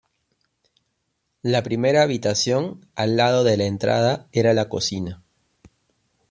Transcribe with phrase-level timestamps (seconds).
[1.43, 5.21] La primera habitación, al lado de la entrada, era la cocina.